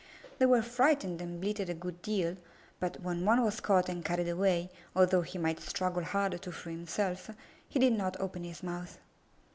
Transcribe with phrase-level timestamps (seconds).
[0.39, 2.35] They were frightened and bleated a good deal,
[2.79, 6.73] but when one was caught and carried away, although he might struggle hard to free
[6.73, 7.29] himself,
[7.69, 8.97] he did not open his mouth.